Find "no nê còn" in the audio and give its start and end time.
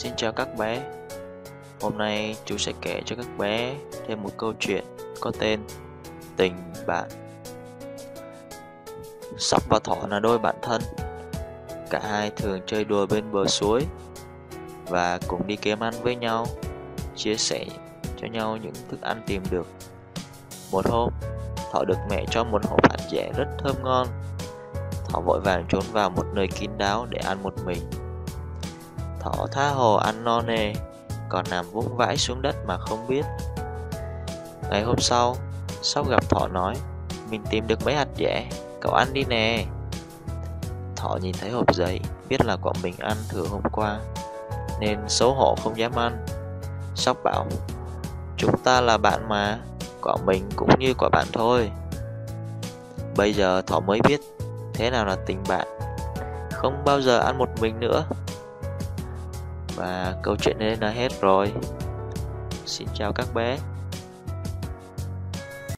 30.24-31.44